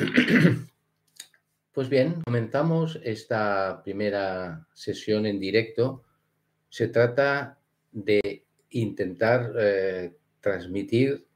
[1.72, 6.02] Pues bien, comenzamos esta primera sesión en directo.
[6.68, 7.60] Se trata
[7.92, 11.26] de intentar eh, transmitir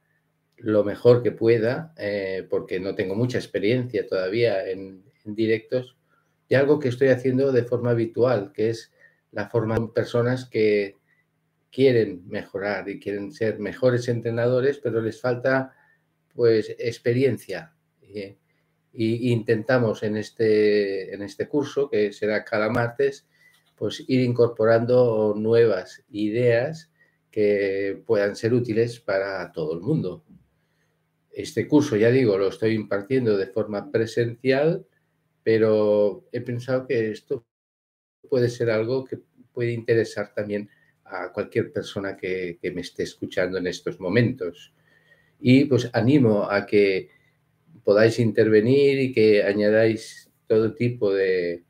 [0.57, 5.97] lo mejor que pueda, eh, porque no tengo mucha experiencia todavía en, directos,
[6.49, 8.93] y algo que estoy haciendo de forma habitual, que es
[9.31, 10.97] la forma de personas que
[11.71, 15.73] quieren mejorar y quieren ser mejores entrenadores, pero les falta
[16.35, 17.73] pues experiencia.
[18.95, 23.27] Y, intentamos en este, en este curso, que será cada martes,
[23.75, 26.89] pues ir incorporando nuevas ideas
[27.29, 30.23] que puedan ser útiles para todo el mundo.
[31.31, 34.85] Este curso, ya digo, lo estoy impartiendo de forma presencial,
[35.43, 37.45] pero he pensado que esto
[38.29, 39.19] puede ser algo que
[39.51, 40.69] puede interesar también
[41.05, 44.73] a cualquier persona que, me esté escuchando en estos momentos.
[45.39, 47.09] Y pues animo a que
[47.85, 51.63] podáis intervenir y que añadáis todo tipo de,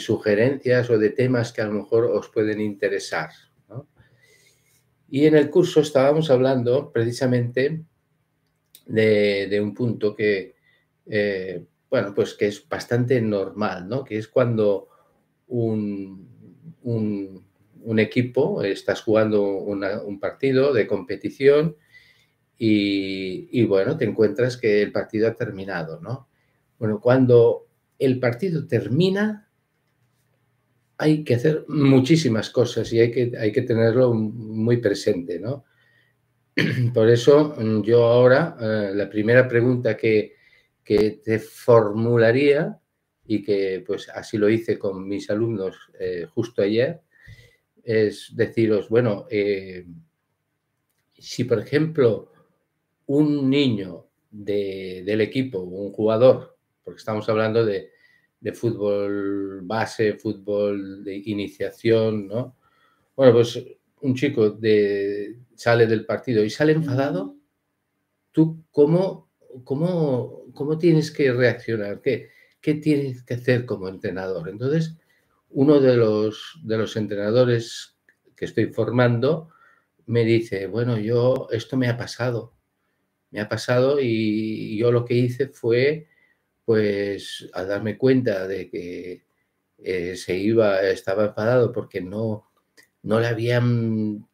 [0.00, 3.30] sugerencias o de temas que a lo mejor os pueden interesar.
[5.10, 7.82] Y en el curso estábamos hablando precisamente
[8.86, 10.54] de, un punto que,
[11.06, 14.04] eh, bueno, pues que es bastante normal, ¿no?
[14.04, 14.88] Que es cuando
[15.46, 16.28] un,
[16.82, 21.76] un, equipo, estás jugando un partido de competición
[22.60, 26.28] y, bueno, te encuentras que el partido ha terminado, ¿no?
[26.78, 29.48] Bueno, cuando el partido termina,
[30.96, 35.64] hay que hacer muchísimas cosas y hay que, hay que tenerlo muy presente, ¿no?
[36.94, 40.36] Por eso mm, yo ahora, eh, la primera pregunta que,
[40.84, 42.80] te formularía
[43.26, 47.02] y que pues así lo hice con mis alumnos eh, justo ayer,
[47.84, 49.84] es deciros, bueno, eh,
[51.18, 52.32] si por ejemplo
[53.08, 57.90] un niño del equipo, un jugador, porque estamos hablando de,
[58.40, 62.56] de fútbol base, fútbol de iniciación, ¿no?
[63.16, 63.58] Bueno, pues
[64.02, 67.36] un chico de, sale del partido y sale enfadado,
[68.30, 69.30] ¿tú cómo,
[69.64, 72.00] cómo, cómo tienes que reaccionar?
[72.00, 72.28] ¿Qué,
[72.60, 74.48] ¿Qué tienes que hacer como entrenador?
[74.48, 74.96] Entonces,
[75.50, 77.96] uno de los, de los entrenadores
[78.36, 79.48] que estoy formando
[80.06, 82.57] me dice, bueno, yo, esto me ha pasado,
[83.30, 86.06] me ha pasado y yo lo que hice fue,
[86.64, 89.24] pues, al darme cuenta de que
[89.78, 92.50] eh, se iba, estaba enfadado porque no,
[93.02, 94.26] no le habían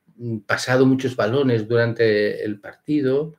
[0.46, 3.34] pasado muchos balones durante el partido,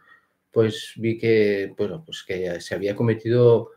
[0.52, 3.72] pues vi que, bueno, pues que se había cometido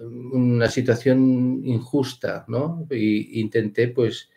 [0.00, 2.86] una situación injusta, ¿no?
[2.90, 4.30] Y intenté, pues,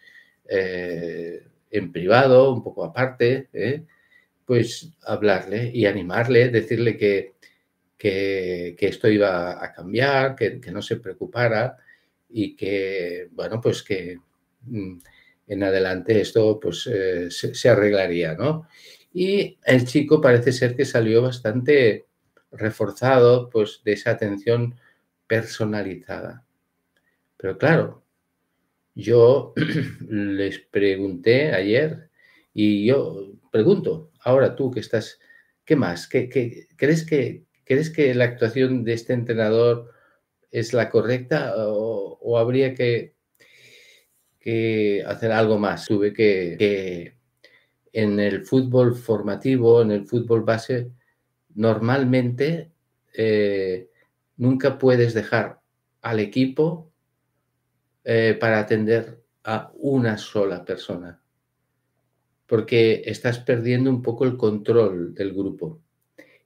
[0.48, 3.86] eh, en privado, un poco aparte, ¿eh?
[4.46, 7.36] Pues hablarle y animarle, decirle que,
[7.98, 11.78] que, esto iba a cambiar, que, no se preocupara
[12.30, 14.20] y que, bueno, pues que
[14.62, 14.98] mm,
[15.48, 18.68] en adelante esto pues eh, se, arreglaría, ¿no?
[19.14, 22.06] Y el chico parece ser que salió bastante
[22.52, 24.76] reforzado pues de esa atención
[25.28, 26.46] personalizada.
[27.38, 28.04] Pero claro,
[28.94, 29.54] yo
[30.10, 32.10] les pregunté ayer
[32.54, 35.20] y yo pregunto, ahora tú que estás,
[35.64, 36.08] ¿qué más?
[36.10, 36.30] ¿Qué,
[36.76, 39.92] crees que, ¿Crees que la actuación de este entrenador
[40.52, 43.16] es la correcta o habría que
[44.46, 45.88] que hacer algo más.
[45.88, 47.18] Tuve que,
[47.92, 50.92] en el fútbol formativo, en el fútbol base,
[51.56, 52.72] normalmente
[53.12, 53.90] eh,
[54.38, 55.62] nunca puedes dejar
[56.04, 56.92] al equipo
[58.04, 61.20] eh, para atender a una sola persona,
[62.48, 65.82] porque estás perdiendo un poco el control del grupo.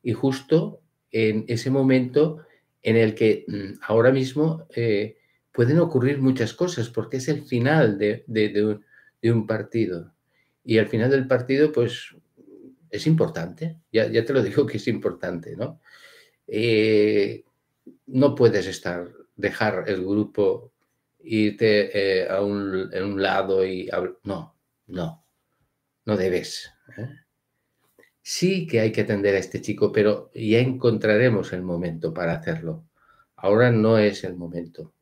[0.01, 2.45] Y justo en ese momento
[2.81, 5.17] en el que mm, ahora mismo eh,
[5.51, 8.23] pueden ocurrir muchas cosas porque es el final de,
[9.23, 10.13] un, partido.
[10.63, 12.15] Y al final del partido, pues
[12.89, 15.81] es importante, ya, te lo digo que es importante, ¿no?
[16.47, 17.43] Eh,
[18.07, 20.71] no puedes estar, dejar el grupo,
[21.21, 23.89] irte eh, a un, en un lado y...
[24.23, 24.55] No,
[24.87, 25.23] no,
[26.09, 26.71] no debes.
[26.97, 27.07] ¿eh?
[28.21, 32.89] Sí que hay que atender a este chico, pero ya encontraremos el momento para hacerlo.
[33.35, 34.93] Ahora no es el momento.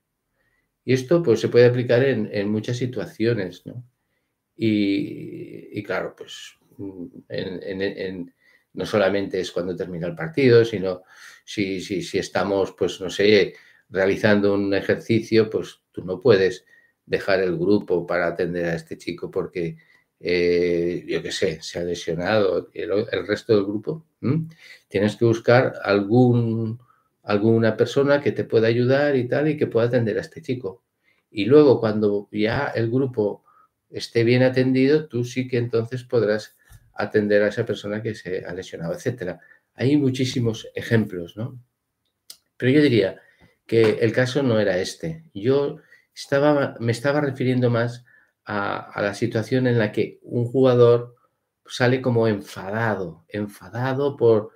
[0.83, 3.83] Y esto pues, se puede aplicar en, muchas situaciones, ¿no?
[4.55, 6.57] Y, claro, pues
[8.73, 11.03] no solamente es cuando termina el partido, sino
[11.45, 13.53] si, si, si, estamos, pues no sé,
[13.89, 16.65] realizando un ejercicio, pues tú no puedes
[17.05, 19.77] dejar el grupo para atender a este chico porque,
[20.19, 24.05] eh, yo qué sé, se ha lesionado el, resto del grupo.
[24.87, 26.79] Tienes que buscar algún
[27.27, 30.83] alguna persona que te pueda ayudar y tal y que pueda atender a este chico.
[31.29, 33.43] Y luego cuando ya el grupo
[33.89, 36.55] esté bien atendido, tú sí que entonces podrás
[36.93, 39.41] atender a esa persona que se ha lesionado, etcétera.
[39.75, 41.59] Hay muchísimos ejemplos, ¿no?
[42.55, 43.21] Pero yo diría
[43.65, 45.25] que el caso no era este.
[45.33, 45.79] Yo
[46.15, 48.05] estaba, me estaba refiriendo más
[48.47, 51.15] a, la situación en la que un jugador
[51.65, 54.51] sale como enfadado, enfadado por...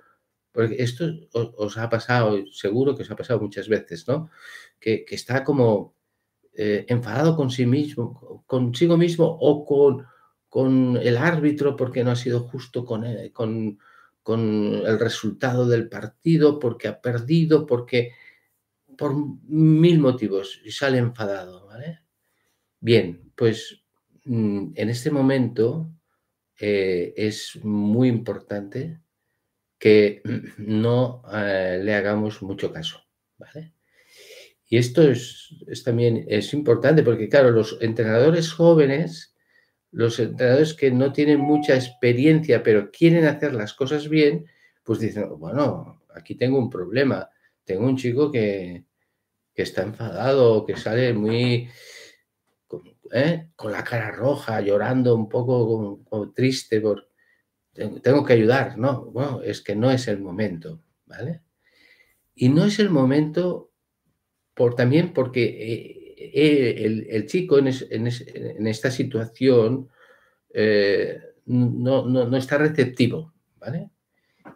[0.50, 4.30] Porque esto os, ha pasado, seguro que os ha pasado muchas veces, ¿no?
[4.78, 5.94] Que, está como
[6.54, 10.06] eh, enfadado con sí mismo, consigo mismo o con,
[10.50, 13.78] con el árbitro porque no ha sido justo con, con,
[14.22, 14.40] con
[14.84, 18.12] el resultado del partido, porque ha perdido, porque
[18.98, 19.14] por
[19.46, 22.00] mil motivos y sale enfadado, ¿vale?
[22.78, 23.81] Bien, pues
[24.24, 25.90] en este momento
[26.58, 29.00] eh, es muy importante
[29.78, 30.22] que
[30.58, 33.02] no eh, le hagamos mucho caso,
[33.38, 33.74] ¿vale?
[34.72, 35.54] Y esto es,
[35.84, 39.36] también es importante porque, claro, los entrenadores jóvenes,
[39.90, 44.46] los entrenadores que no tienen mucha experiencia pero quieren hacer las cosas bien,
[44.82, 47.28] pues dicen, bueno, aquí tengo un problema,
[47.64, 48.84] tengo un chico que,
[49.54, 51.68] está enfadado, que sale muy
[53.12, 53.48] ¿eh?
[53.56, 57.08] con, la cara roja, llorando un poco como, triste por
[58.02, 61.40] tengo que ayudar, no, bueno, es que no es el momento, ¿vale?
[62.34, 63.70] Y no es el momento
[64.52, 69.88] por también porque eh, eh, el, chico en, esta situación
[71.46, 73.88] no, está receptivo, ¿vale?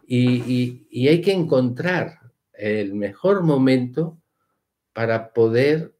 [0.05, 2.19] y hay que encontrar
[2.53, 4.21] el mejor momento
[4.93, 5.95] para poder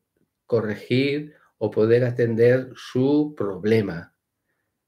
[0.46, 4.14] corregir o poder atender su problema.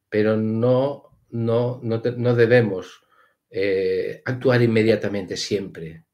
[0.10, 3.02] Pero no, no, no, debemos
[3.50, 6.06] eh, actuar inmediatamente siempre.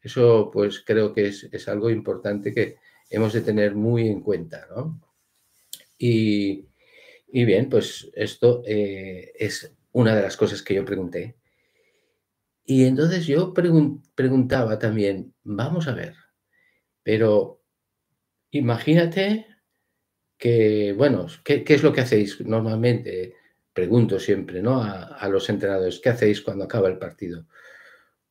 [0.00, 2.76] Eso pues creo que es, algo importante que
[3.10, 4.66] hemos de tener muy en cuenta.
[5.98, 6.66] Y,
[7.28, 11.36] bien, pues esto eh, es una de las cosas que yo pregunté.
[12.64, 16.14] Y entonces yo preguntaba también, vamos a ver,
[17.02, 17.60] pero
[18.50, 19.46] imagínate
[20.42, 23.36] que, bueno, ¿qué, es lo que hacéis normalmente?
[23.72, 24.82] Pregunto siempre, ¿no?
[24.82, 27.46] A, los entrenadores, ¿qué hacéis cuando acaba el partido?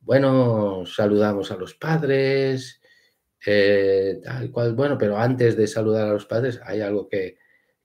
[0.02, 2.82] Bueno, saludamos a los padres,
[3.46, 7.38] eh, tal cual, bueno, pero antes de saludar a los padres, ¿hay algo que,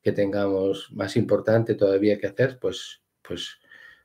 [0.02, 2.58] tengamos más importante todavía que hacer?
[2.58, 3.60] Pues, pues,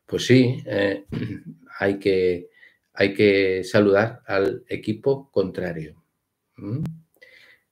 [0.06, 1.06] pues sí, eh,
[1.79, 2.51] hay, que,
[2.94, 5.95] hay que saludar al equipo contrario.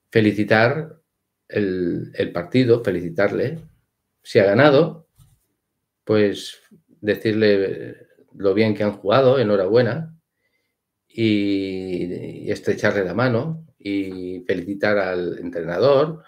[0.09, 0.98] Felicitar
[1.49, 3.59] el, partido, felicitarle.
[4.23, 5.07] Si ha ganado,
[6.03, 6.61] pues
[7.01, 10.15] decirle lo bien que han jugado, enhorabuena,
[11.07, 16.23] y, estrecharle la mano y felicitar al entrenador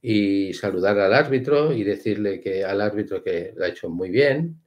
[0.00, 4.60] y saludar al árbitro y decirle que al árbitro que lo ha hecho muy bien.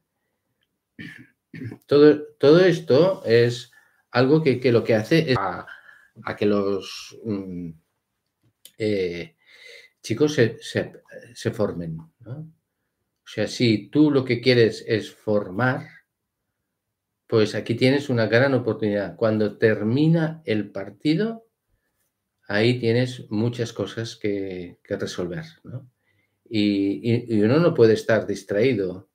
[1.86, 3.72] Todo, todo esto es
[4.10, 7.70] algo que, lo que hace es a que los mm,
[8.78, 9.35] eh,
[10.06, 11.98] chicos se, formen.
[11.98, 15.88] O sea, si tú lo que quieres es formar,
[17.26, 19.16] pues aquí tienes una gran oportunidad.
[19.16, 21.48] Cuando termina el partido,
[22.46, 25.44] ahí tienes muchas cosas que, resolver.
[26.48, 29.10] Y, uno no puede estar distraído.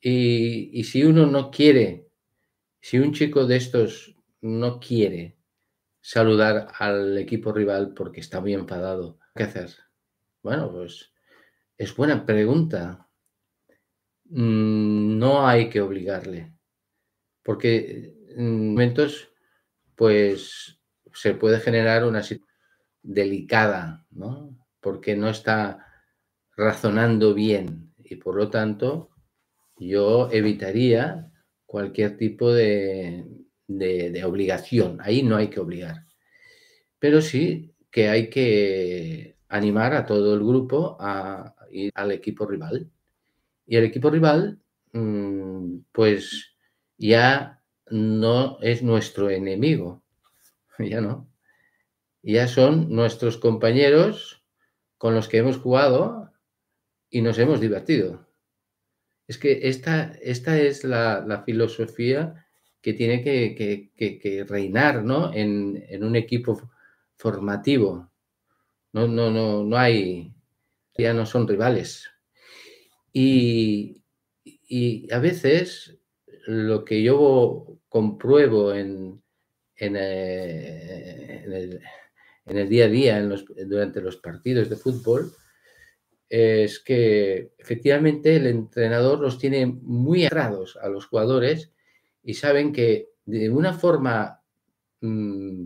[0.00, 2.08] y si uno no quiere,
[2.80, 5.36] si un chico de estos no quiere
[6.00, 9.18] saludar al equipo rival porque está muy enfadado.
[9.34, 9.89] ¿Qué hacer?
[10.42, 11.12] Bueno, pues
[11.76, 13.08] es buena pregunta.
[14.24, 16.54] Mm, no hay que obligarle,
[17.42, 19.32] porque en momentos,
[19.96, 20.78] pues
[21.14, 22.50] se puede generar una situación
[23.02, 24.56] delicada, ¿no?
[24.80, 25.86] Porque no está
[26.56, 29.10] razonando bien y por lo tanto
[29.78, 31.32] yo evitaría
[31.64, 33.26] cualquier tipo de,
[33.66, 34.98] de, obligación.
[35.00, 36.04] Ahí no hay que obligar.
[36.98, 42.90] Pero sí que hay que animar a todo el grupo a ir al equipo rival.
[43.66, 44.58] Y el equipo rival,
[44.92, 46.56] mm, pues
[46.96, 50.02] ya no es nuestro enemigo,
[50.78, 51.28] ya no.
[52.22, 54.42] Ya son nuestros compañeros
[54.98, 56.32] con los que hemos jugado
[57.10, 58.26] y nos hemos divertido.
[59.26, 62.46] Es que esta, esta es la, filosofía
[62.82, 65.32] que tiene que, reinar ¿no?
[65.32, 66.60] en, un equipo
[67.16, 68.10] formativo.
[68.92, 70.32] No, no, no, no hay,
[70.96, 72.10] ya no son rivales.
[73.12, 73.96] Y,
[75.10, 75.98] a veces
[76.46, 79.20] lo que yo compruebo en,
[79.76, 81.80] en, el,
[82.68, 83.28] día a día,
[83.66, 85.32] durante los partidos de fútbol,
[86.28, 91.72] es que efectivamente el entrenador los tiene muy atrados a los jugadores
[92.22, 94.40] y saben que de una forma
[95.00, 95.64] mm,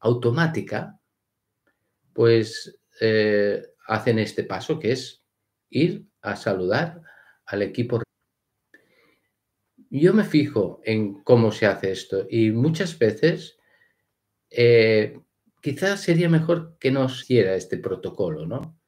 [0.00, 0.95] automática,
[2.16, 5.22] pues eh, hacen este paso que es
[5.68, 7.02] ir a saludar
[7.44, 8.00] al equipo.
[9.90, 13.58] Yo me fijo en cómo se hace esto y muchas veces
[14.50, 15.20] eh,
[15.60, 18.80] quizás sería mejor que no hiciera este protocolo, ¿no?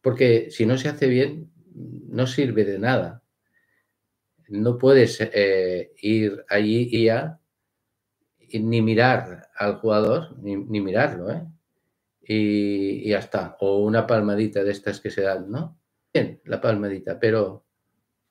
[0.00, 3.24] Porque si no se hace bien, no sirve de nada.
[4.48, 7.40] No puedes eh, ir allí y ya
[8.52, 11.46] ni mirar al jugador, ni, mirarlo, ¿eh?
[12.32, 13.56] Y, ya está.
[13.60, 15.80] O una palmadita de estas que se dan, ¿no?
[16.12, 17.66] Bien, la palmadita, pero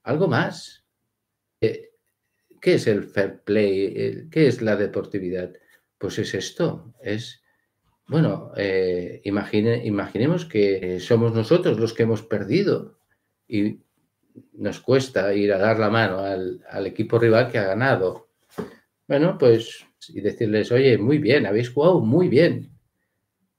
[0.03, 0.85] algo más.
[1.59, 1.89] Eh,
[2.61, 4.29] ¿Qué es el fair play?
[4.29, 5.53] ¿Qué es la deportividad?
[5.97, 7.41] Pues es esto, es
[8.09, 12.97] bueno, eh, imaginemos que somos nosotros los que hemos perdido
[13.47, 13.81] y
[14.53, 18.29] nos cuesta ir a dar la mano al, equipo rival que ha ganado.
[19.07, 22.71] Bueno, pues y decirles, oye, muy bien, habéis jugado muy bien.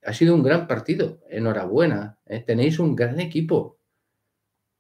[0.03, 2.41] Ha sido un gran partido, enhorabuena, ¿eh?
[2.41, 3.79] tenéis un gran equipo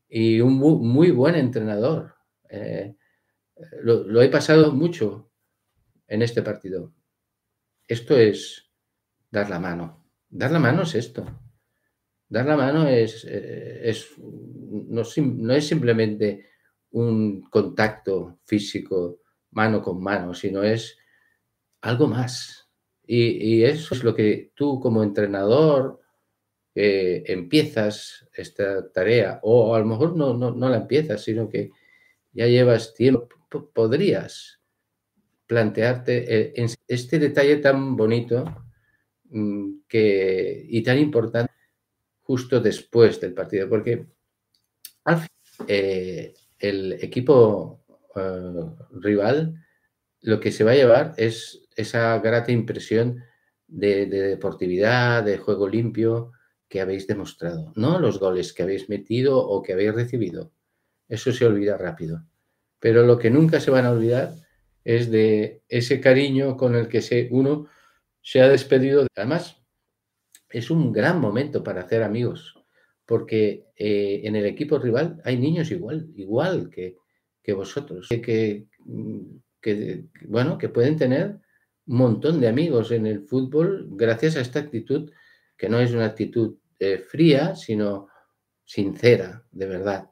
[0.08, 2.14] y un muy, buen entrenador.
[2.48, 2.96] Eh,
[3.82, 5.30] lo he pasado mucho
[6.08, 6.92] en este partido.
[7.86, 8.70] Esto es
[9.30, 10.06] dar la mano.
[10.28, 11.26] Dar la mano es esto.
[12.28, 13.92] Dar la mano es, eh,
[14.88, 16.46] no, es simplemente
[16.92, 20.96] un contacto físico mano con mano, sino es
[21.80, 22.69] algo más.
[23.12, 26.00] Y, eso es lo que tú como entrenador
[26.75, 31.73] empiezas esta tarea, o a lo mejor no, no, la empiezas, sino que
[32.33, 33.29] ya llevas tiempo,
[33.75, 34.61] podrías
[35.47, 38.45] plantearte eh, este detalle tan bonito
[39.31, 41.52] Mm, que, y tan importante
[42.23, 44.07] justo después del partido, porque
[45.05, 45.31] al final
[45.69, 47.85] eh, el equipo
[48.17, 49.55] eh, rival
[50.22, 53.22] lo que se va a llevar es esa grata impresión
[53.66, 56.32] de, deportividad, de juego limpio
[56.68, 60.52] que habéis demostrado, no los goles que habéis metido o que habéis recibido.
[61.08, 62.24] Eso se olvida rápido.
[62.78, 64.34] Pero lo que nunca se van a olvidar
[64.84, 67.66] es de ese cariño con el que se, uno
[68.22, 69.06] se ha despedido.
[69.16, 69.60] Además,
[70.48, 72.54] es un gran momento para hacer amigos,
[73.04, 76.96] porque eh, en el equipo rival hay niños igual, igual que,
[77.52, 78.68] vosotros, que, que,
[80.26, 81.40] bueno, que pueden tener
[81.87, 85.11] un montón de amigos en el fútbol gracias a esta actitud,
[85.57, 88.09] que no es una actitud eh, fría, sino
[88.64, 90.11] sincera, de verdad.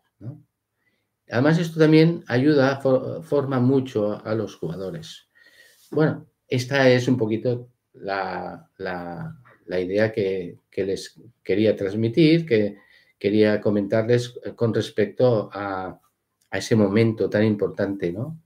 [1.31, 5.29] Además, esto también ayuda, forma mucho a los jugadores.
[5.91, 8.69] Bueno, esta es un poquito la,
[9.69, 12.79] idea que, les quería transmitir, que
[13.19, 16.01] quería comentarles con respecto a,
[16.51, 18.41] ese momento tan importante, ¿no?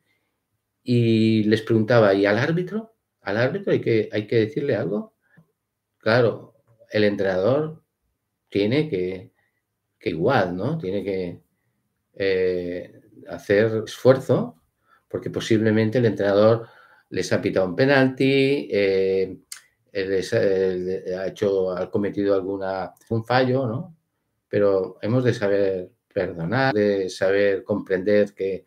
[0.82, 2.94] Y les preguntaba, ¿y al árbitro?
[3.20, 5.14] ¿Al árbitro hay que, hay que decirle algo?
[5.98, 6.56] Claro,
[6.90, 7.82] el entrenador
[8.48, 9.32] tiene que,
[9.98, 10.78] que igual, ¿no?
[10.78, 11.40] Tiene que
[12.14, 14.56] eh, hacer esfuerzo,
[15.08, 16.66] porque posiblemente el entrenador
[17.10, 19.38] les ha pitado un penalti, eh,
[19.92, 23.96] les, ha hecho, ha cometido alguna, un fallo, ¿no?
[24.48, 28.66] Pero hemos de saber perdonar, de saber comprender que,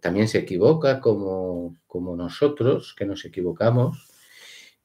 [0.00, 4.08] también se equivoca como, como nosotros, que nos equivocamos.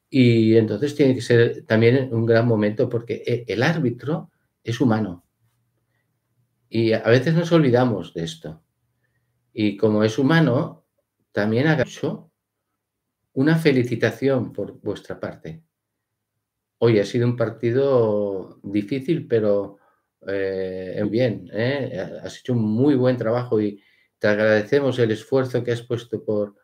[0.09, 4.31] Y entonces tiene que ser también un gran momento porque e, el árbitro
[4.63, 5.23] es humano.
[6.69, 8.63] Y a veces nos olvidamos de esto.
[9.53, 10.85] Y como es humano,
[11.31, 12.31] también ha hecho
[13.33, 15.63] una felicitación por vuestra parte.
[16.79, 19.77] Hoy ha sido un partido difícil, pero
[20.27, 21.49] eh, bien.
[21.53, 22.19] ¿eh?
[22.23, 23.81] Has hecho un muy buen trabajo y
[24.23, 26.55] te agradecemos el esfuerzo que has puesto por,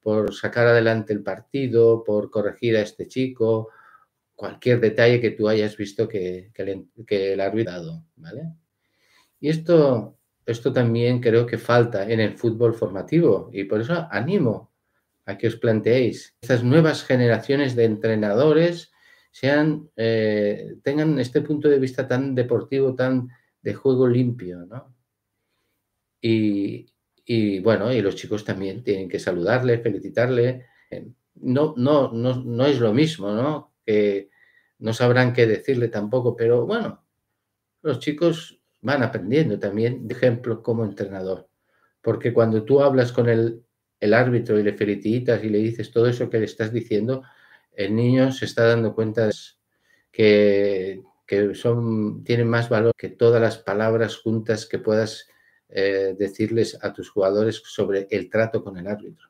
[0.00, 3.68] por sacar adelante el partido, por corregir a este chico,
[4.34, 8.04] cualquier detalle que tú hayas visto que, que, el árbitro ha dado.
[8.16, 8.42] ¿vale?
[9.38, 14.72] Y esto, esto también creo que falta en el fútbol formativo y por eso animo
[15.24, 18.90] a que os planteéis estas nuevas generaciones de entrenadores
[19.30, 23.28] sean, eh, tengan este punto de vista tan deportivo, tan
[23.62, 24.92] de juego limpio, ¿no?
[26.20, 26.86] Y,
[27.60, 30.66] bueno, y los chicos también tienen que saludarle, felicitarle.
[31.36, 33.74] No, no, no, no es lo mismo, ¿no?
[33.84, 34.30] Que
[34.78, 37.04] no sabrán qué decirle tampoco, pero bueno,
[37.82, 41.48] los chicos van aprendiendo también de ejemplo como entrenador.
[42.02, 43.64] Porque cuando tú hablas con el
[44.04, 47.22] el árbitro y le felicitas y le dices todo eso que le estás diciendo,
[47.72, 49.30] el niño se está dando cuenta
[50.12, 55.26] que, que son, tienen más valor que todas las palabras juntas que puedas
[55.76, 59.28] eh, decirles a tus jugadores sobre el trato con el árbitro.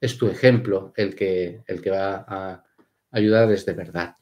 [0.00, 2.64] Es tu ejemplo el que, el que va a
[3.10, 4.14] ayudarles de verdad.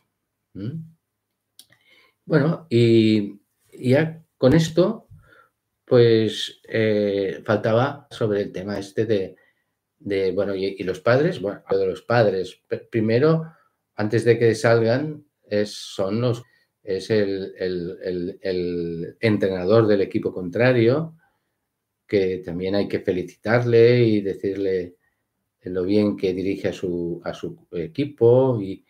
[2.24, 3.40] Bueno, y
[3.72, 5.06] ya con esto,
[5.84, 12.00] pues eh, faltaba sobre el tema este de, bueno, y, los padres, bueno, de los
[12.00, 12.58] padres,
[12.90, 13.52] primero,
[13.96, 16.42] antes de que salgan, es, son los,
[16.82, 21.16] es el, el, entrenador del equipo contrario,
[22.06, 24.96] que también hay que felicitarle y decirle
[25.62, 28.84] lo bien que dirige a su, a su equipo y,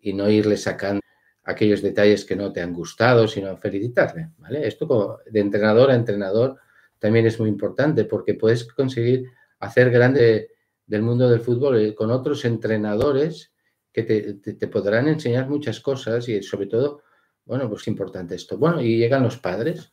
[0.00, 1.00] y no irle sacando
[1.44, 4.30] aquellos detalles que no te han gustado, sino felicitarle.
[4.38, 4.66] ¿vale?
[4.66, 6.58] Esto de entrenador a entrenador
[6.98, 9.26] también es muy importante porque puedes conseguir
[9.58, 10.50] hacer grande
[10.86, 13.52] del mundo del fútbol eh, con otros entrenadores
[13.92, 17.02] que te, podrán enseñar muchas cosas y sobre todo,
[17.44, 18.56] bueno, pues es importante esto.
[18.56, 19.90] Bueno, y llegan los padres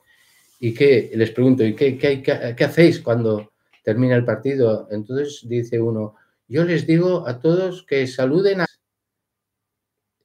[0.60, 4.88] y que les pregunto, ¿y qué, qué, qué hacéis cuando termina el partido?
[4.92, 6.16] Entonces dice uno,
[6.48, 8.66] yo les digo a todos que saluden a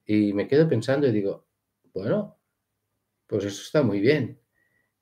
[0.07, 1.47] y me quedo pensando y digo,
[1.95, 2.39] bueno,
[3.27, 4.39] pues eso está muy bien.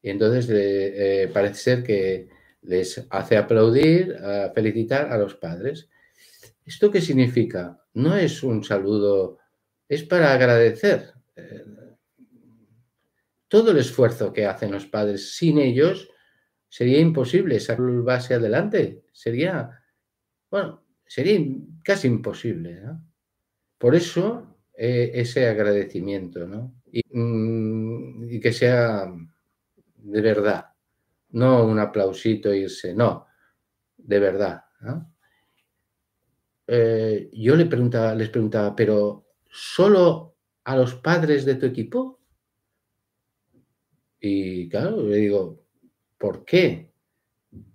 [0.02, 2.28] Y entonces eh, parece ser que
[2.62, 4.16] les hace aplaudir,
[4.54, 5.88] felicitar a los padres.
[6.64, 7.82] ¿Esto qué significa?
[7.94, 9.38] No es un saludo,
[9.88, 11.64] es para agradecer eh,
[13.50, 15.34] todo el esfuerzo que hacen los padres.
[15.34, 16.08] Sin ellos
[16.68, 19.02] sería imposible sacar el base adelante.
[19.12, 19.82] Sería,
[20.48, 21.38] bueno, sería
[21.82, 22.80] casi imposible.
[23.76, 26.80] Por eso eh, ese agradecimiento, ¿no?
[27.12, 29.12] Mm, y, que sea
[29.96, 30.66] de verdad,
[31.30, 33.26] no un aplausito e irse, no,
[33.96, 34.62] de verdad.
[36.68, 42.19] Eh, yo le preguntaba, les preguntaba, pero ¿solo a los padres de tu equipo?
[44.20, 45.64] Y claro, le digo,
[46.18, 46.90] ¿por qué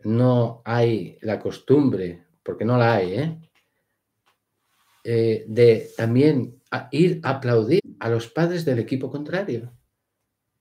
[0.04, 2.26] no hay la costumbre?
[2.44, 3.40] Porque no la hay, ¿eh?
[5.04, 9.74] eh de también ir a aplaudir a los padres del equipo contrario,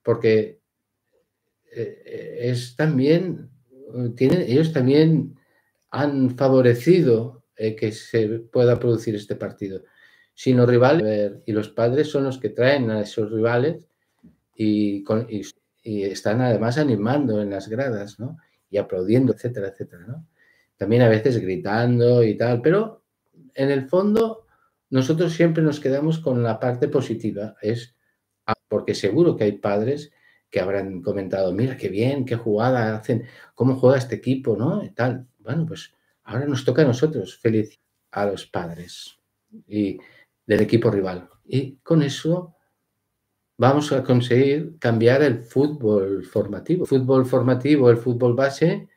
[0.03, 0.61] porque
[1.75, 3.51] eh, es también,
[4.17, 5.37] tienen, ellos también
[5.91, 9.85] han favorecido eh, que se pueda producir este partido.
[10.35, 13.87] Si los rivales, y los padres son los que traen a esos rivales
[14.57, 15.05] y,
[15.85, 18.39] están además animando en las gradas, ¿no?
[18.71, 20.27] Y aplaudiendo, etcétera, etcétera, ¿no?
[20.77, 23.05] También a veces gritando y tal, pero
[23.55, 24.47] en el fondo
[24.91, 27.97] nosotros siempre nos quedamos con la parte positiva, es
[28.47, 30.13] ah, porque seguro que hay padres
[30.51, 34.85] que habrán comentado, mira qué bien, qué jugada hacen, cómo juega este equipo, ¿no?
[34.85, 35.27] Y tal.
[35.41, 35.93] Bueno, pues
[36.23, 37.81] ahora nos toca a nosotros feliz
[38.13, 39.19] a los padres
[39.67, 39.99] y
[40.47, 41.29] del equipo rival.
[41.45, 42.54] Y con eso
[43.57, 46.85] vamos a conseguir cambiar el fútbol formativo.
[46.85, 48.89] El fútbol formativo, el fútbol base,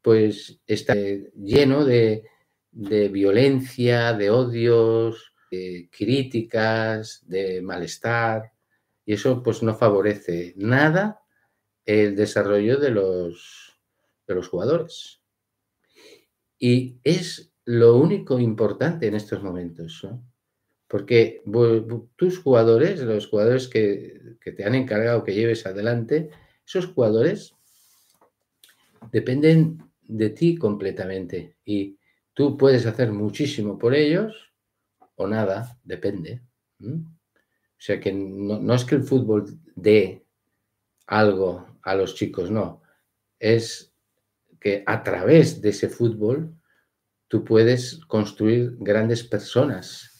[0.00, 2.24] pues está lleno de,
[2.72, 8.52] de violencia, de odios, de críticas, de malestar,
[9.04, 11.20] y eso pues no favorece nada
[11.84, 13.78] el desarrollo de los,
[14.26, 15.20] de los jugadores.
[16.58, 20.06] Y es lo único importante en estos momentos,
[20.92, 21.42] porque
[22.16, 26.28] tus jugadores, los jugadores que, te han encargado que lleves adelante,
[26.66, 27.54] esos jugadores
[29.10, 31.96] dependen de ti completamente y
[32.34, 34.52] tú puedes hacer muchísimo por ellos
[35.14, 36.42] o nada, depende.
[36.78, 36.98] O
[37.78, 40.26] sea que no, es que el fútbol dé
[41.06, 42.82] algo a los chicos, no.
[43.38, 43.94] Es
[44.60, 46.54] que a través de ese fútbol
[47.28, 50.11] tú puedes construir grandes personas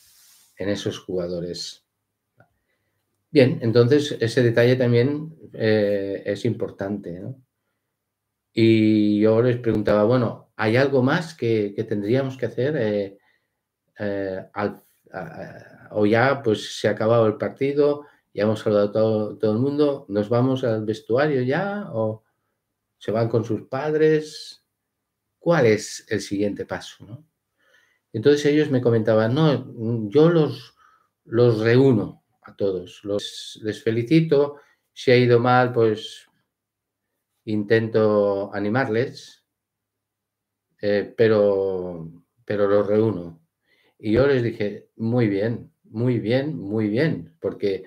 [0.63, 1.85] en esos jugadores.
[3.31, 7.23] Bien, entonces ese detalle también eh, es importante.
[8.53, 12.77] Y yo les preguntaba, bueno, ¿hay algo más que, tendríamos que hacer?
[12.77, 13.19] Eh,
[13.99, 14.47] eh,
[15.91, 19.59] o ya pues se ha acabado el partido, ya hemos saludado a todo, todo, el
[19.59, 22.23] mundo, nos vamos al vestuario ya o
[22.99, 24.65] se van con sus padres.
[25.39, 27.25] ¿Cuál es el siguiente paso?
[28.13, 30.75] Entonces ellos me comentaban, no, yo los,
[31.25, 34.57] los reúno a todos, los, les felicito,
[34.93, 36.29] si ha ido mal, pues
[37.45, 39.45] intento animarles,
[40.81, 42.11] eh, pero,
[42.45, 43.41] pero los reúno.
[43.99, 47.85] Y yo les dije, muy bien, muy bien, muy bien, porque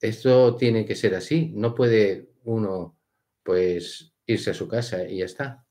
[0.00, 1.52] esto tiene que ser así.
[1.54, 2.98] No puede uno,
[3.42, 5.66] pues, irse a su casa y ya está.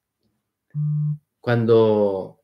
[1.40, 2.39] Cuando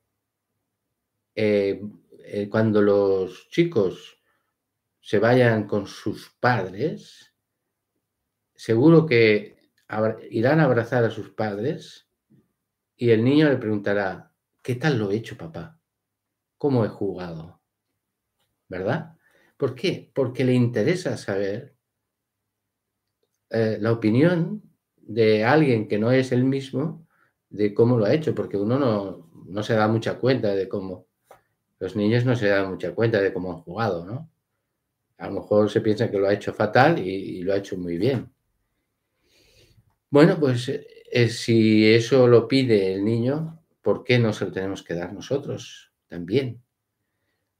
[1.36, 1.82] eh,
[2.20, 4.22] eh, cuando los chicos
[5.00, 7.34] se vayan con sus padres,
[8.56, 9.56] seguro que
[10.32, 12.10] irán a abrazar a sus padres
[12.96, 14.32] y el niño le preguntará,
[14.64, 15.80] ¿qué tal lo he hecho, papá?
[16.58, 17.62] ¿Cómo he jugado?
[18.68, 19.16] ¿Verdad?
[19.58, 20.12] ¿Por qué?
[20.14, 21.76] Porque le interesa saber
[23.52, 24.64] eh, la opinión
[24.98, 27.08] de alguien que no es el mismo
[27.50, 31.08] de cómo lo ha hecho, porque uno no, no se da mucha cuenta de cómo,
[31.80, 34.30] los niños no se dan mucha cuenta de cómo han jugado, ¿no?
[35.18, 37.98] A lo mejor se piensa que lo ha hecho fatal y, lo ha hecho muy
[37.98, 38.32] bien.
[40.10, 44.84] Bueno, pues eh, si eso lo pide el niño, ¿por qué no se lo tenemos
[44.84, 46.62] que dar nosotros también?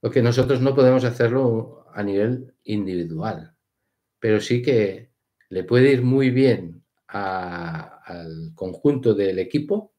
[0.00, 3.56] Porque nosotros no podemos hacerlo a nivel individual,
[4.18, 5.10] pero sí que
[5.48, 9.94] le puede ir muy bien al conjunto del equipo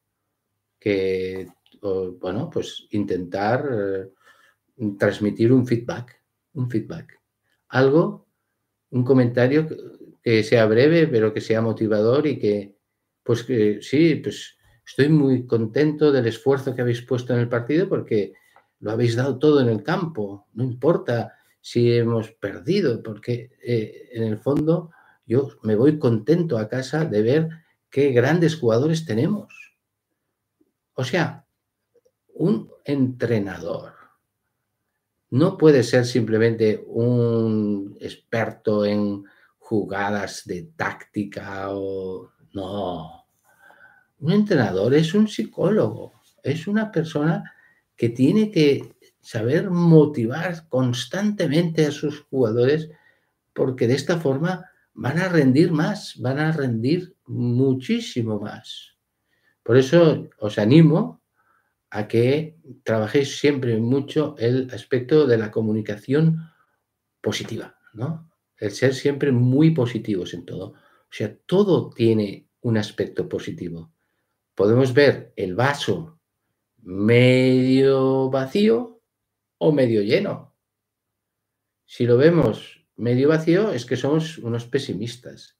[0.78, 1.48] que,
[1.80, 4.10] bueno, pues intentar eh,
[4.98, 6.22] transmitir un feedback,
[6.54, 7.20] un feedback.
[7.68, 8.26] Algo,
[8.90, 9.66] un comentario
[10.22, 12.76] que, sea breve, pero que sea motivador y que,
[13.22, 17.88] pues que sí, pues estoy muy contento del esfuerzo que habéis puesto en el partido
[17.88, 18.34] porque
[18.80, 20.46] lo habéis dado todo en el campo.
[20.54, 24.90] No importa si hemos perdido, porque eh, en el fondo
[25.26, 27.48] yo me voy contento a casa de ver
[27.90, 29.52] qué grandes jugadores tenemos.
[30.94, 31.46] O sea,
[32.38, 33.94] un entrenador
[35.30, 39.24] no puede ser simplemente un experto en
[39.58, 43.26] jugadas de táctica o no.
[44.20, 47.52] Un entrenador es un psicólogo, es una persona
[47.96, 52.88] que tiene que saber motivar constantemente a sus jugadores
[53.52, 58.96] porque de esta forma van a rendir más, van a rendir muchísimo más.
[59.62, 61.17] Por eso os animo
[61.90, 66.50] a que trabajéis siempre mucho el aspecto de la comunicación
[67.20, 68.30] positiva, ¿no?
[68.56, 70.72] El ser siempre muy positivos en todo.
[70.72, 73.92] O sea, todo tiene un aspecto positivo.
[74.54, 76.20] Podemos ver el vaso
[76.82, 79.00] medio vacío
[79.58, 80.54] o medio lleno.
[81.84, 85.56] Si lo vemos medio vacío es que somos unos pesimistas.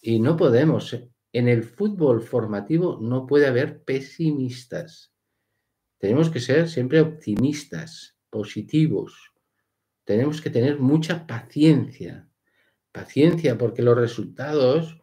[0.00, 0.96] Y no podemos.
[1.32, 5.12] En el fútbol formativo no puede haber pesimistas.
[5.98, 9.32] Tenemos que ser siempre optimistas, positivos.
[10.04, 12.28] Tenemos que tener mucha paciencia.
[12.92, 14.98] Paciencia porque los resultados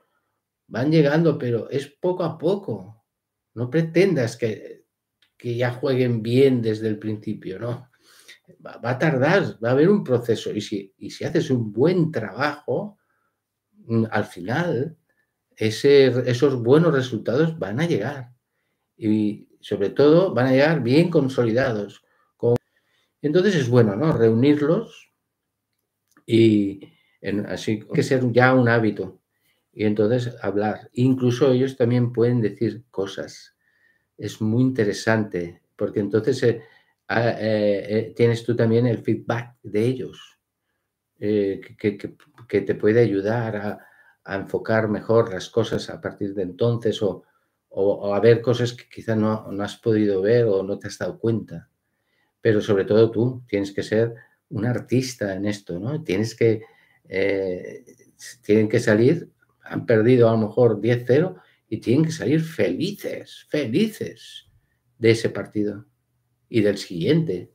[0.68, 3.06] van llegando, pero es poco a poco.
[3.54, 4.86] No pretendas que,
[5.38, 7.92] que ya jueguen bien desde el principio, ¿no?
[8.66, 10.52] Va, a tardar, va a haber un proceso.
[10.52, 12.98] Y si, y si haces un buen trabajo,
[13.86, 14.98] mm, al final
[15.58, 18.34] esos buenos resultados van a llegar.
[18.98, 22.04] Y sobre todo van a llegar bien consolidados.
[23.20, 24.14] Entonces es bueno, ¿no?
[24.14, 25.12] Reunirlos
[26.24, 26.82] y
[27.48, 29.24] así que ser ya un hábito.
[29.74, 30.92] Y entonces hablar.
[30.94, 33.56] Incluso ellos también pueden decir cosas.
[34.20, 36.62] Es muy interesante porque entonces eh,
[37.08, 40.38] ah, eh, eh, tienes tú también el feedback de ellos
[41.18, 43.88] que, te puede ayudar a,
[44.26, 47.24] a enfocar mejor las cosas a partir de entonces o,
[47.78, 50.98] o, a ver cosas que quizás no, no, has podido ver o no te has
[50.98, 51.70] dado cuenta.
[52.40, 54.16] Pero sobre todo tú tienes que ser
[54.50, 56.02] un artista en esto, ¿no?
[56.02, 56.62] Tienes que,
[57.10, 57.84] eh,
[58.42, 59.30] tienen que salir,
[59.62, 61.36] han perdido a lo mejor 10-0
[61.68, 64.48] y tienen que salir felices, felices
[64.98, 65.86] de ese partido
[66.48, 67.52] y del siguiente.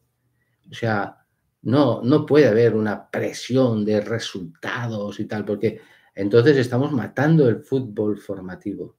[0.70, 1.16] O sea,
[1.62, 5.80] no, no puede haber una presión de resultados y tal, porque
[6.14, 8.98] entonces estamos matando el fútbol formativo.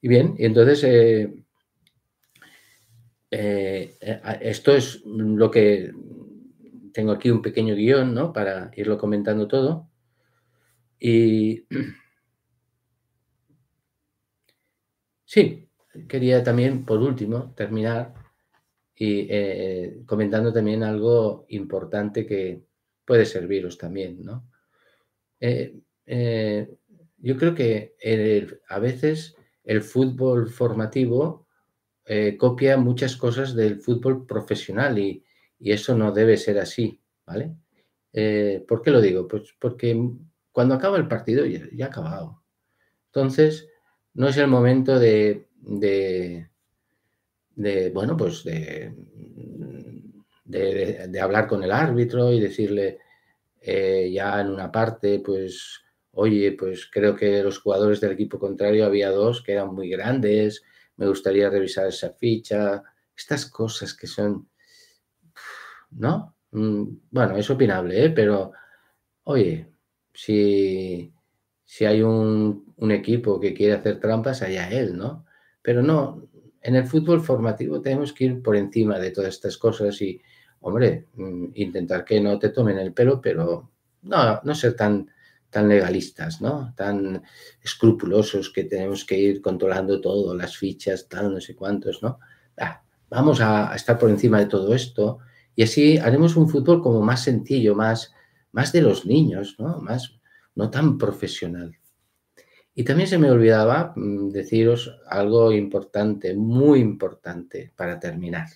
[0.00, 1.44] Y bien, y entonces eh,
[3.30, 5.92] eh, eh, esto es lo que
[6.92, 8.32] tengo aquí un pequeño guion, ¿no?
[8.32, 9.90] Para irlo comentando todo.
[11.00, 11.66] Y
[15.24, 15.68] sí,
[16.08, 18.14] quería también, por último, terminar
[19.00, 19.28] y
[20.06, 22.64] comentando también algo importante que
[23.04, 24.50] puede serviros también, ¿no?
[27.20, 27.94] yo creo que
[28.68, 29.37] a veces
[29.68, 31.46] el fútbol formativo
[32.06, 35.22] eh, copia muchas cosas del fútbol profesional y,
[35.60, 37.56] eso no debe ser así, ¿vale?
[38.12, 39.26] Eh, ¿Por qué lo digo?
[39.26, 40.00] Pues porque
[40.52, 42.44] cuando acaba el partido ya, ha acabado.
[43.06, 43.68] Entonces,
[44.14, 46.48] no es el momento de, de,
[47.92, 48.94] bueno, pues de,
[50.44, 53.00] de, hablar con el árbitro y decirle
[53.60, 55.82] eh, ya en una parte, pues
[56.20, 60.64] oye, pues creo que los jugadores del equipo contrario había dos que eran muy grandes,
[60.96, 62.82] me gustaría revisar esa ficha,
[63.16, 64.48] estas cosas que son
[65.92, 66.34] ¿no?
[66.50, 68.10] Mm, bueno, es opinable, ¿eh?
[68.10, 68.50] pero
[69.24, 69.68] oye,
[70.12, 71.12] si,
[71.64, 75.24] si hay un, equipo que quiere hacer trampas, allá él, ¿no?
[75.62, 76.28] Pero no,
[76.62, 80.20] en el fútbol formativo tenemos que ir por encima de todas estas cosas y,
[80.60, 83.70] hombre, mm, intentar que no te tomen el pelo, pero
[84.02, 85.08] no, no ser tan,
[85.50, 86.74] tan legalistas, ¿no?
[86.76, 87.22] Tan
[87.62, 92.18] escrupulosos que tenemos que ir controlando todo, las fichas, tal, no sé cuántos, ¿no?
[92.58, 95.18] Ah, vamos a, estar por encima de todo esto
[95.54, 98.12] y así haremos un fútbol como más sencillo, más,
[98.52, 99.80] más de los niños, ¿no?
[99.80, 100.18] Más,
[100.54, 101.76] no tan profesional.
[102.74, 108.48] Y también se me olvidaba mm, deciros algo importante, muy importante para terminar.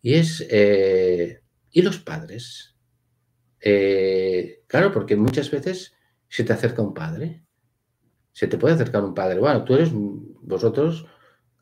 [0.00, 1.40] Y es, eh,
[1.72, 2.75] ¿y los padres?
[3.60, 5.94] Eh, claro, porque muchas veces
[6.28, 7.42] se te acerca un padre.
[8.32, 9.38] Se te puede acercar un padre.
[9.40, 11.06] Bueno, tú eres, vosotros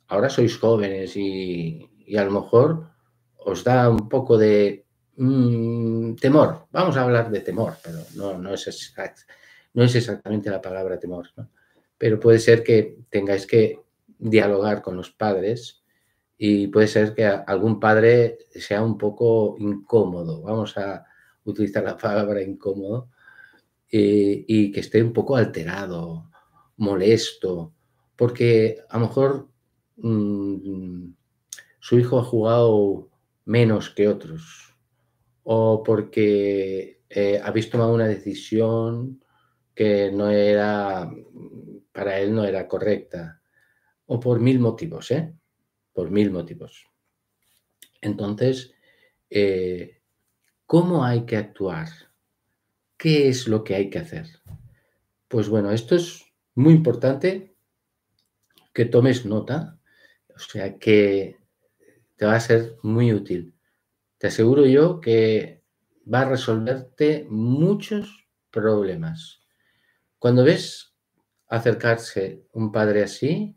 [0.08, 2.90] ahora sois jóvenes y, a lo mejor
[3.38, 6.66] os da un poco de mm, temor.
[6.72, 8.94] Vamos a hablar de temor, pero no, no, es,
[9.74, 11.28] no es exactamente la palabra temor.
[11.98, 13.80] Pero puede ser que tengáis que
[14.18, 15.82] dialogar con los padres
[16.36, 20.42] y puede ser que algún padre sea un poco incómodo.
[20.42, 21.04] Vamos a
[21.44, 23.10] utilizar la palabra incómodo
[23.90, 26.30] eh, y que esté un poco alterado,
[26.76, 27.74] molesto,
[28.16, 29.48] porque a lo mejor
[29.96, 31.12] mm,
[31.80, 33.10] su hijo ha jugado
[33.44, 34.74] menos que otros
[35.44, 39.22] o porque eh, habéis tomado una decisión
[39.74, 41.10] que no era,
[41.92, 43.42] para él no era correcta,
[44.06, 45.34] o por mil motivos, ¿eh?
[45.92, 46.86] Por mil motivos.
[48.00, 48.72] Entonces,
[49.30, 50.02] eh,
[50.66, 51.88] ¿cómo hay que actuar?
[52.96, 54.26] ¿Qué es lo que hay que hacer?
[55.28, 56.24] Pues bueno, esto es
[56.54, 57.54] muy importante
[58.72, 59.78] que tomes nota,
[60.34, 61.36] o sea que
[62.16, 63.54] te va a ser muy útil.
[64.18, 65.62] Te aseguro yo que
[66.12, 69.42] va a resolverte muchos problemas.
[70.18, 70.94] Cuando ves
[71.48, 73.56] acercarse un padre así,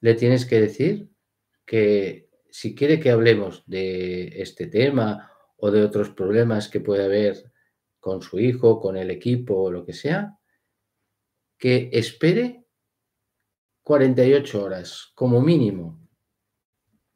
[0.00, 1.10] le tienes que decir
[1.64, 5.33] que si quiere que hablemos de este tema
[5.64, 7.50] o de otros problemas que puede haber
[7.98, 10.38] con su hijo, con el equipo o lo que sea,
[11.56, 12.66] que espere
[13.82, 16.06] 48 horas como mínimo.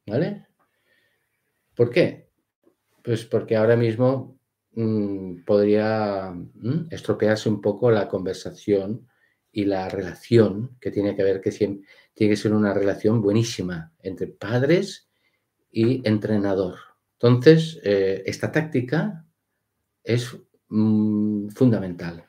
[0.06, 0.46] ¿Vale?
[1.74, 2.30] ¿Por qué?
[3.02, 9.06] Pues porque ahora mismo mmm, podría mmm, estropearse un poco la conversación
[9.52, 13.92] y la relación que tiene que ver, que siempre, tiene que ser una relación buenísima
[13.98, 15.10] entre padres
[15.70, 16.87] y entrenador.
[17.20, 19.26] Entonces, eh, esta táctica
[20.04, 20.36] es
[20.70, 22.24] Mm, fundamental.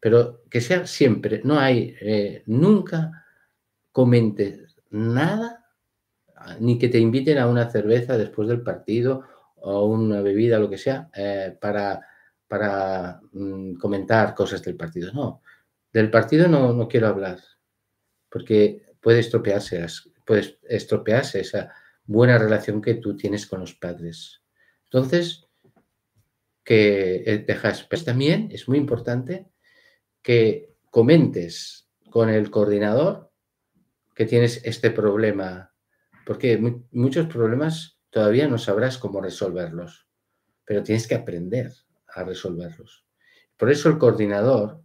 [0.00, 3.24] Pero que sea siempre, no hay, eh, nunca
[3.92, 5.64] comentes nada,
[6.60, 9.24] ni que te inviten a una cerveza después del partido
[9.56, 12.00] o una bebida, lo que sea, eh, para,
[12.48, 15.12] para mm, comentar cosas del partido.
[15.12, 15.42] No,
[15.92, 17.38] del partido no, no quiero hablar,
[18.30, 19.86] porque puede estropearse,
[20.26, 21.72] puede estropearse esa
[22.04, 24.42] buena relación que tú tienes con los padres.
[24.84, 25.46] Entonces,
[26.64, 27.84] que eh, dejas.
[27.84, 29.46] Pues también es muy importante
[30.22, 33.30] que comentes con el coordinador
[34.14, 35.74] que tienes este problema,
[36.24, 36.58] porque
[36.92, 40.06] muchos problemas todavía no sabrás cómo resolverlos,
[40.64, 41.72] pero tienes que aprender
[42.08, 43.04] a resolverlos.
[43.56, 44.82] Por eso el coordinador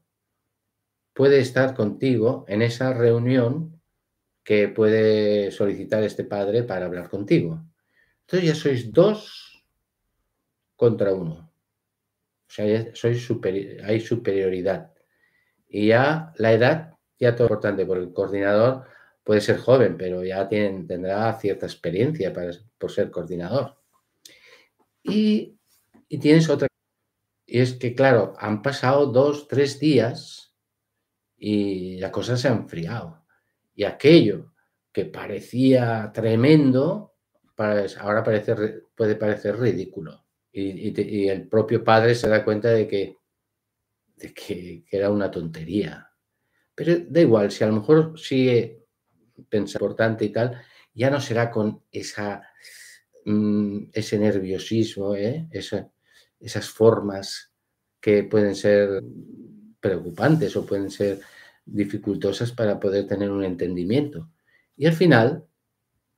[1.14, 3.79] puede estar contigo en esa reunión
[4.50, 7.64] que puede solicitar este padre para hablar contigo.
[8.22, 9.64] Entonces ya sois dos
[10.76, 11.52] contra uno.
[12.48, 13.22] O sea, soy
[13.84, 14.92] hay superioridad.
[15.68, 18.86] Y ya la edad, ya todo importante, porque el coordinador
[19.24, 23.78] puede ser joven, pero ya tendrá cierta experiencia para, por ser coordinador.
[25.04, 25.60] Y,
[26.08, 26.68] y tienes otra.
[27.46, 30.56] Y es que, claro, han pasado dos, tres días
[31.38, 33.20] y la cosa se ha enfriado.
[33.80, 34.56] Y aquello
[34.92, 37.16] que parecía tremendo,
[37.56, 38.54] ahora parece,
[38.94, 43.16] puede parecer ridículo y, el propio padre se da cuenta de que,
[44.18, 46.12] de que, era una tontería.
[46.76, 48.84] Pero da igual, si a lo mejor sigue
[49.48, 50.62] pensando importante y tal,
[50.94, 52.50] ya no será con esa,
[53.24, 55.48] mm, ese nerviosismo, ¿eh?
[55.54, 57.54] esas formas
[58.02, 59.02] que pueden ser
[59.80, 61.22] preocupantes o pueden ser
[61.72, 64.30] dificultosas para poder tener un entendimiento.
[64.76, 65.46] Y al final,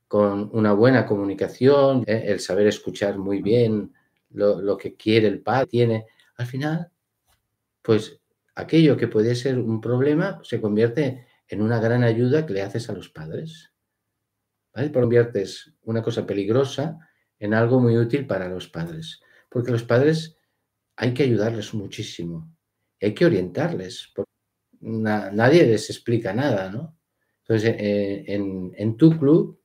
[0.08, 2.24] con una buena comunicación, ¿eh?
[2.26, 3.92] el saber escuchar muy bien
[4.30, 6.90] lo, que quiere el padre, tiene, al final,
[7.82, 8.20] pues
[8.54, 12.88] aquello que puede ser un problema se convierte en una gran ayuda que le haces
[12.88, 13.72] a los padres.
[14.74, 14.90] ¿Vale?
[14.90, 16.98] Conviertes una cosa peligrosa
[17.38, 20.36] en algo muy útil para los padres, porque los padres
[20.96, 22.54] hay que ayudarles muchísimo,
[23.00, 24.30] hay que orientarles, porque
[24.82, 26.96] nadie les explica nada, ¿no?
[27.42, 29.60] Entonces, eh, en, tu club,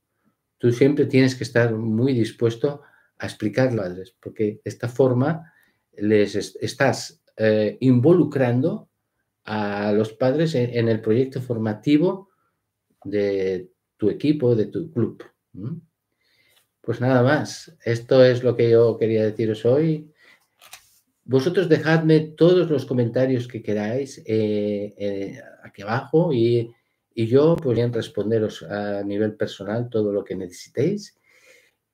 [0.58, 2.82] tú siempre tienes que estar muy dispuesto
[3.18, 5.52] a explicarles, porque de esta forma
[5.96, 8.90] les estás eh, involucrando
[9.46, 12.30] a los padres en, el proyecto formativo
[13.04, 15.24] de tu equipo, de tu club.
[16.82, 20.12] Pues nada más, esto es lo que yo quería deciros hoy.
[21.28, 26.74] Vosotros dejadme todos los comentarios que queráis eh, eh, aquí abajo y,
[27.14, 31.18] yo podría responderos a nivel personal todo lo que necesitéis.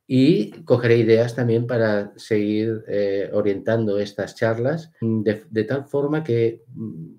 [0.05, 6.63] Y cogeré ideas también para seguir eh, orientando estas charlas de, de, tal forma que
[6.67, 7.13] mm,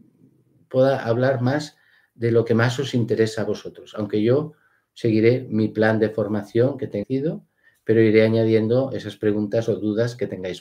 [0.69, 1.79] pueda hablar más
[2.15, 4.53] de lo que más os interesa a vosotros, aunque yo
[4.93, 7.47] seguiré mi plan de formación que he tenido
[7.85, 10.53] pero iré añadiendo esas preguntas o dudas que tengáis